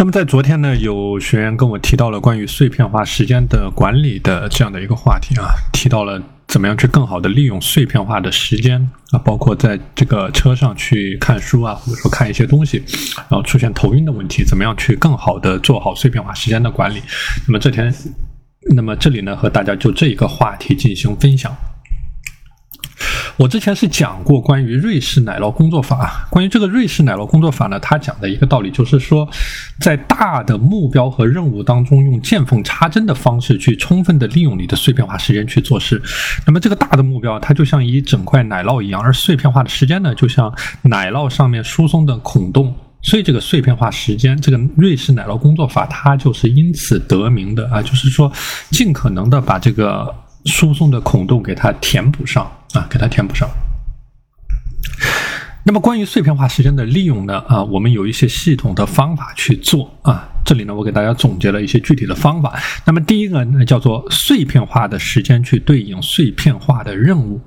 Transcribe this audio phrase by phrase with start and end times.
[0.00, 8.80] 那么在昨天呢，有学员跟我提到了关于碎片化时间的管理的这样的一个话题啊，提到了怎么样去更好的利用碎片化的时间
[9.10, 12.80] 啊，包括在这个车上去看书啊，或者说看一些东西，
[13.28, 17.02] 然后出现头晕的问题，怎么样去更好的做好碎片化时间的管理？
[17.48, 17.92] 那么这天，
[18.76, 21.52] 那么这里呢，和大家就这一个话题进行分享。
[23.38, 26.26] 我之前是讲过关于瑞士奶酪工作法。
[26.28, 29.28] 关于这个瑞士奶酪工作法呢，它讲的一个道理就是说，
[29.78, 36.02] 在大的目标和任务当中，用见缝插针的方式去充分的利用你的碎片化时间去做事。
[36.48, 42.74] 那么这个大的目标，它就像一整块奶酪一样，而碎片化的时间呢，就像奶酪上面疏松的孔洞。
[43.02, 48.32] 所以这个碎片化时间，这个瑞士奶酪工作法，它就是因此得名的啊，就是说
[48.72, 50.12] 尽可能的把这个
[50.46, 52.50] 输送的孔洞给它填补上。
[52.74, 53.48] 啊，给它填补上。
[55.64, 57.40] 那么关于碎片化时间的利用呢？
[57.46, 60.26] 啊，我们有一些系统的方法去做啊。
[60.44, 62.58] 这里呢，我给大家总结了一些具体的方法。
[62.86, 67.40] 那么第一个呢，叫做碎片化的时间去对应碎片化的任务。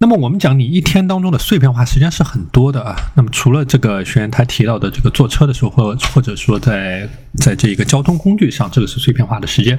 [0.00, 2.94] 那么我们讲，你一天当中的碎片化时间是很多的啊。
[3.16, 9.76] 那么除了这个学员他提到的这个坐车的时候，或或者说在在这个交通工具上，这个是碎片化的时间。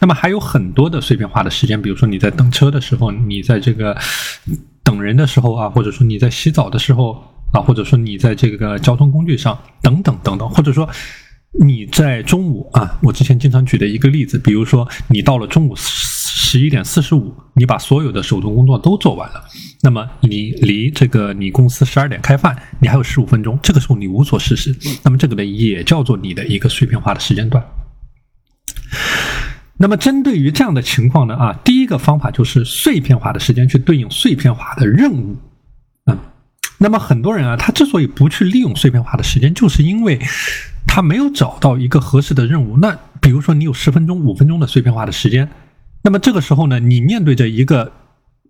[0.00, 3.96] 那么还有很多的碎片化的时间，比如说你在等车的时候，你在这个
[4.82, 7.12] 等人的时候啊，或者说你在洗澡的时候
[7.52, 10.88] 啊，或者说你在这个交通工具上等等等等，或者说。
[11.58, 15.74] 你在中午啊，我之前经常举的一个例子，比如说你到了中午
[16.32, 19.44] 十一点四十五，你把所有的手头工作都做完了，
[19.82, 27.64] 那么你离这个你公司十二点开饭，你还有十五分钟，这个时候你无所事事，那么这个呢也叫做你的一个碎片化的时间段。
[29.76, 35.36] 那么针对于这样的情况呢啊，第一个方法就是碎片化的时间去对应碎片化的任务。
[36.06, 36.18] 嗯，
[36.78, 40.18] 那么很多人啊，他之所以不去利用碎片化的时间，就是因为。
[40.86, 42.78] 他没有找到一个合适的任务。
[42.78, 45.48] 那比如说，你有十分钟、五分钟的碎片化的时间，
[46.02, 47.92] 那么这个时候呢，你面对着一个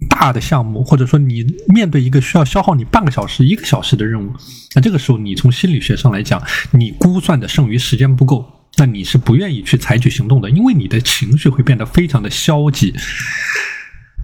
[0.09, 4.33] 大的项目，或者说你面对一个需要消耗你半个小时、一个小时的任务，
[4.75, 12.94] 那这个时候你从心理学上来讲，你估算的剩余时间不够，那你是不愿意去采取行动的，因为你的情绪会变得非常的消极。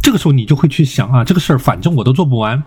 [0.03, 2.63] 这个时候你就会去想啊，这个事儿反正我都做不完。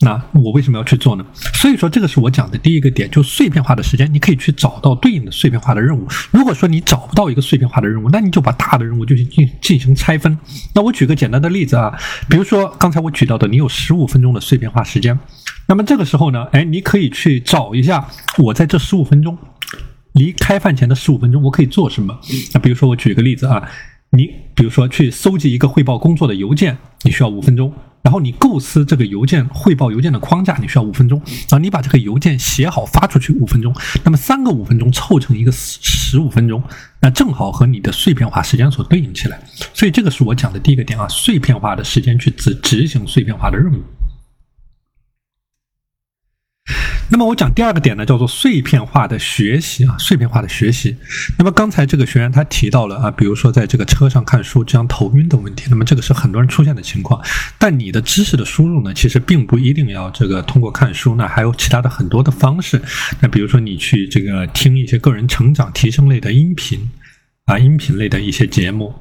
[0.00, 1.26] 那我为什么要去做呢？
[1.54, 6.06] 所以说，这个是我讲的第一个点，就碎片化的时间，你可以去找到对应的碎片化的任务。
[6.30, 10.38] 如果说你找不到一个碎片化的任务，那你就把大的任务就进进行拆分。
[10.72, 11.92] 那我举个简单的例子啊，
[12.28, 15.18] 比如说刚才我举到的，你有十五分钟的碎片化时间，
[15.66, 18.06] 那么这个时候呢，哎，你可以去找一下，
[18.38, 19.36] 我在这十五分钟
[20.12, 22.16] 离开饭前的十五分钟，我可以做什么？
[22.54, 23.68] 那比如说我举个例子啊，
[24.10, 27.72] 你比如说去搜集一个汇报工作的邮件，你需要五分钟。
[28.00, 31.58] 然后你构思这个邮件汇报邮件的框架，你需要五分钟然后。
[31.58, 33.74] 你把这个邮件写好发出去五分钟，
[34.04, 36.62] 那么三个五分钟凑成一个十五分钟，
[37.00, 39.38] 那正好和你的碎片化时间所对应起来。
[39.74, 43.82] 所以这个是我讲的第一个点啊，碎片化的时间去执执行碎片化的任务。
[47.10, 50.94] 那么我讲第二个点呢，叫做碎片化的学习啊，碎片化的学习。
[51.38, 57.22] 那么刚才这个学员他提到了啊，比如说在这个车上看书这样头晕的问题，那么这个是很多人出现的情况。
[57.58, 62.80] 但你的知识的输入呢，其实并不一定要这个通过看书，那还有其他的很多的方式。
[63.20, 66.90] 那比如说你去这个听一些个人成长提升类的音频
[67.46, 68.94] 啊，音频类的一些节目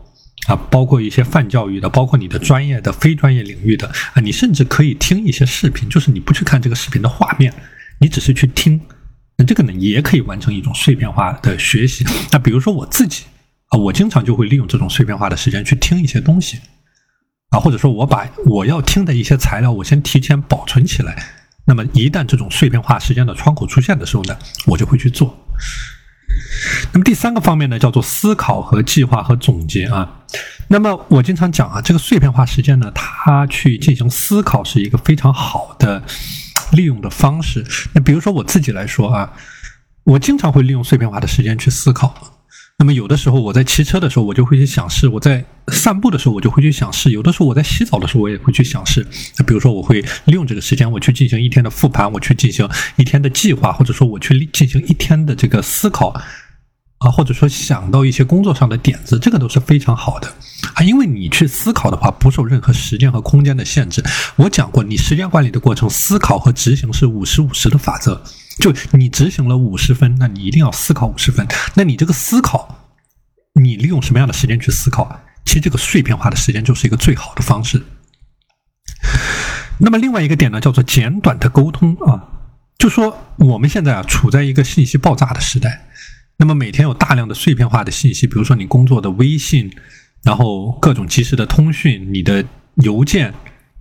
[0.47, 7.53] 啊，包括一些泛教育的，包括你的专业的、非专业领域的啊，你甚至可以听一些视频，就是你不去看这个视频的画面。
[7.99, 8.79] 你只是去听，
[9.37, 12.05] 那这个呢也可以完成一种碎片化的学习。
[12.31, 13.23] 那比如说我自己
[13.69, 16.59] 啊，我经常就会利用这种碎片化的时间去听一些东西
[17.49, 21.15] 啊，或者说我把我要听的一些材料，我先提前保存起来。
[21.65, 24.37] 那么一旦这种碎片化时间的窗口出现的时候呢，
[24.67, 25.37] 我就会去做。
[26.93, 30.23] 那么第三个方面呢，叫做思考和计划和总结啊。
[30.69, 36.03] 那么我经常讲啊，这个碎片化时间呢，它去进行思考是一个非常好的。
[36.71, 39.33] 利用的方式，那比如说我自己来说啊，
[40.03, 42.33] 我经常会利用碎片化的时间去思考。
[42.79, 49.03] 那么有的时候我在骑车的时候，我就会去想事；我在散步的时候，我就会去想事；有的时候我在洗澡的时候，我也会去想事。
[49.37, 56.13] 那比如说我会利用这个时间，我去进行一天的复盘，我去进行一天的计划，或者说我去进行一天的这个思考。
[56.99, 60.27] 啊，或者说想到一些工作上的点子，这个都是非常好的
[60.73, 64.03] 啊，因为你去思考的话，不受任何时间和空间的限制。
[64.35, 68.21] 我讲过，你时间管理的过程，思考和执行是五十五十的法则。
[68.59, 71.47] 就你执行了五十分，那你一定要思考五十分。
[71.75, 72.89] 那你这个思考，
[73.53, 75.21] 你利用什么样的时间去思考？
[75.45, 77.81] 其实这个碎片化的时间就是一个最好的方式。
[79.79, 82.23] 那么另外一个点呢，叫做简短的沟通啊。
[82.79, 85.87] 就说我们现在啊处在一个信息爆炸的时代，
[86.39, 89.71] 那么每天有大量的碎片化的信息，比如说你工作的微信，
[90.23, 92.45] 然后各种及时的通讯，你的
[92.75, 93.33] 邮件、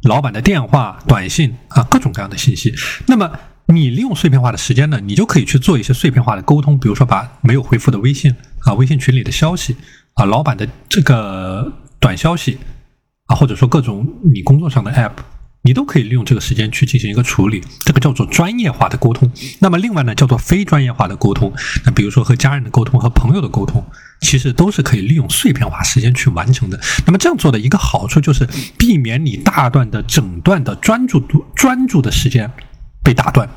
[0.03, 2.75] 老板的电话、短信啊，各种各样的信息。
[3.07, 3.31] 那么
[3.67, 9.77] 你利用碎片化的时间呢，你就可以去做一些碎片化的沟通，比如说把没有回复的微信啊、微信群里的消息
[10.15, 11.71] 啊、老板的这个
[12.01, 12.59] 短消息
[13.27, 15.13] 啊，或者说各种你工作上的 app。
[15.67, 19.29] 你都可以利用这个时间去进行一个处理，这个叫做专业化的沟通。
[19.59, 21.53] 那么另外呢，叫做非专业化的沟通。
[21.85, 23.85] 那比如说和家人的沟通、和朋友的沟通，
[24.21, 26.79] 其实都是可以利用碎片化时间去完成的。
[27.05, 28.49] 那么这样做的一个好处就是
[28.79, 32.49] 避免你大段的、整段的专注度、专注的时间
[33.03, 33.49] 被打断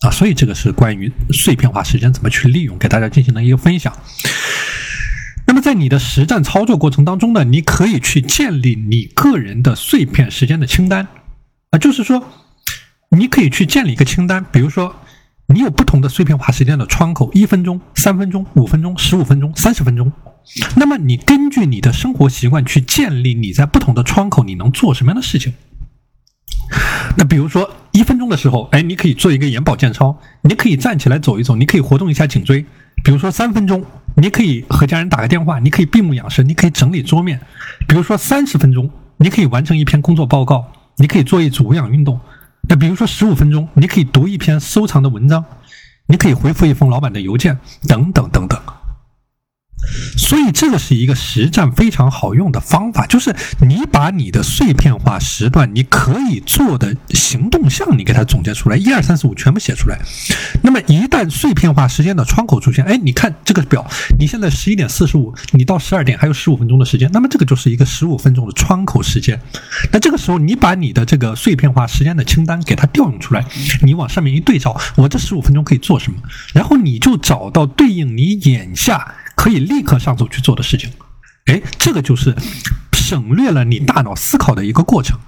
[0.00, 0.10] 啊。
[0.10, 3.92] 所以这个是关于碎片化时间怎么去利用，给大家进行了一个分享。
[5.46, 11.06] 那么在你的实战操作过程当中呢，你可以去建立你个人的碎片时间的清单。
[11.74, 12.22] 啊，就是说，
[13.08, 14.94] 你可以去建立一个清单，比如说，
[15.48, 20.12] 你有不同的碎片化时间的窗口，一分钟、三分钟、五分钟、十五分钟、三十分钟。
[20.76, 25.52] 那么，你根据你的生活习惯去建立你在不同的窗口你能做什么样的事情。
[27.16, 32.64] 那比如说，一分钟的时候，哎，你可以做一个眼保健操，你可以站起来走一走，你可以活动一下颈椎。
[33.02, 33.84] 比如说，三分钟，
[34.14, 37.40] 你可以和家人打个电话，你可以闭目养神，你可以整理桌面。
[37.88, 40.70] 比如说，三十分钟，你可以完成一篇工作报告。
[40.96, 42.20] 你可以做一组无氧运动，
[42.68, 45.44] 那比如说十五分钟，你可以读一篇收藏的文章，
[46.06, 47.58] 你可以回复一封老板的邮件，
[47.88, 48.60] 等等等等。
[50.16, 59.98] 所以这个是一个实战非常好用的方法，就是你把你的碎片化时段你可以做的行动项，你给它总结出来，一二三四五全部写出来。
[60.62, 63.86] 那么一旦碎片化时间的窗口出现，哎，你看这个表，
[64.18, 69.40] 你现在十一点四十五，你到十二点还有十五分钟的时间，那么这个就是一个十五分钟的窗口时间。
[69.92, 73.44] 那这个时候你把你的这个碎片化时间的清单给它调用出来，
[73.82, 76.18] 你往上面一对照，我这十五分钟可以做什么？
[76.54, 79.14] 然后你就找到对应你眼下。
[79.44, 80.90] 可以立刻上手去做的事情，
[81.44, 82.34] 哎，这个就是
[82.94, 85.18] 省略了你大脑思考的一个过程，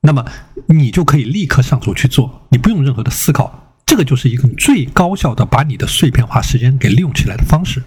[0.00, 0.24] 那么
[0.68, 7.82] 你就可以立刻上手去做，你不用任何的思考，这个就是一个最高效的把你的碎片化时间给利用起来的方式，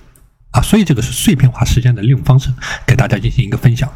[0.52, 2.54] 啊，所以这个是碎片化时间的利用方式，
[2.86, 3.92] 给大家进行一个分享。